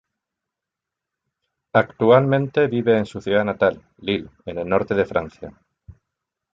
Actualmente 1.73 2.65
vive 2.65 2.97
en 2.97 3.05
su 3.05 3.21
ciudad 3.21 3.45
natal, 3.45 3.83
Lille, 3.97 4.31
en 4.47 4.57
el 4.57 4.67
norte 4.67 4.95
de 4.95 5.05
Francia. 5.05 5.53